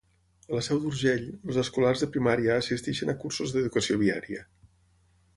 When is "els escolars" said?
1.49-2.01